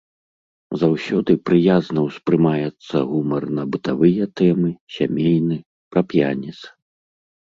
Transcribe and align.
Заўсёды 0.83 1.31
прыязна 1.49 1.99
ўспрымаецца 2.07 2.95
гумар 3.11 3.43
на 3.59 3.63
бытавыя 3.75 4.23
тэмы, 4.41 4.69
сямейны, 4.95 5.57
пра 5.97 6.01
п'яніц. 6.15 6.57